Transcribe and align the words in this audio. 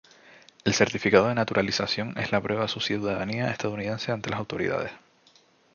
El 0.65 0.73
certificado 0.73 1.27
de 1.27 1.35
naturalización 1.35 2.17
es 2.17 2.31
la 2.31 2.41
prueba 2.41 2.63
de 2.63 2.69
su 2.69 2.79
ciudadanía 2.79 3.51
estadounidense 3.51 4.11
ante 4.11 4.31
las 4.31 4.39
autoridades 4.39 4.91